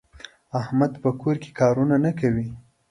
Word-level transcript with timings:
احمد 0.61 0.91
په 1.03 1.09
کور 1.21 1.35
کې 1.43 1.49
کار 1.59 1.75
نه 2.05 2.11
کوي. 2.19 2.47